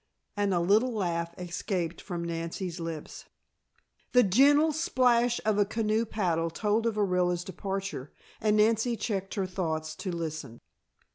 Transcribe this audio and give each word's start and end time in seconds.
and 0.35 0.51
a 0.51 0.59
little 0.59 0.91
laugh 0.91 1.31
escaped 1.37 2.01
from 2.01 2.23
Nancy's 2.25 2.79
lips. 2.79 3.25
The 4.13 4.23
gentle 4.23 4.71
splash 4.71 5.39
of 5.45 5.59
a 5.59 5.63
canoe 5.63 6.07
paddle 6.07 6.49
told 6.49 6.87
of 6.87 6.95
Orilla's 6.97 7.43
departure, 7.43 8.11
and 8.41 8.57
Nancy 8.57 8.97
checked 8.97 9.35
her 9.35 9.45
thoughts 9.45 9.93
to 9.97 10.11
listen. 10.11 10.59